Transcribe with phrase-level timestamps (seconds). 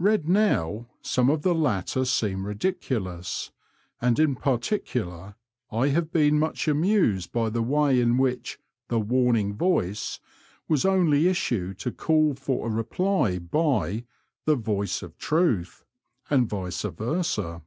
[0.00, 3.50] Eead now, some of the latter seem ridiculous,
[4.00, 5.34] and in particular
[5.70, 8.58] I have been much amused by the way in which
[8.88, 10.20] The Warning Voice"
[10.68, 14.06] was only issued to call for reply by
[14.46, 15.84] The Voice of Truth,"
[16.30, 17.60] and lice versa.